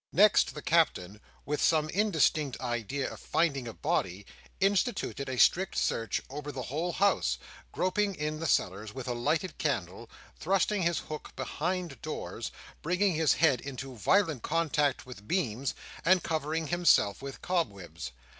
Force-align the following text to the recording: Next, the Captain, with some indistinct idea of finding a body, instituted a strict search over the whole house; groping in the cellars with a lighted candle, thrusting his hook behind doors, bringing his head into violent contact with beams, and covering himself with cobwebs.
Next, 0.11 0.55
the 0.55 0.63
Captain, 0.63 1.21
with 1.45 1.61
some 1.61 1.87
indistinct 1.89 2.59
idea 2.59 3.07
of 3.13 3.19
finding 3.19 3.67
a 3.67 3.73
body, 3.75 4.25
instituted 4.59 5.29
a 5.29 5.37
strict 5.37 5.77
search 5.77 6.23
over 6.27 6.51
the 6.51 6.63
whole 6.63 6.93
house; 6.93 7.37
groping 7.71 8.15
in 8.15 8.39
the 8.39 8.47
cellars 8.47 8.95
with 8.95 9.07
a 9.07 9.13
lighted 9.13 9.59
candle, 9.59 10.09
thrusting 10.39 10.81
his 10.81 10.97
hook 11.01 11.35
behind 11.35 12.01
doors, 12.01 12.49
bringing 12.81 13.13
his 13.13 13.33
head 13.33 13.61
into 13.61 13.95
violent 13.95 14.41
contact 14.41 15.05
with 15.05 15.27
beams, 15.27 15.75
and 16.03 16.23
covering 16.23 16.65
himself 16.69 17.21
with 17.21 17.39
cobwebs. 17.43 18.11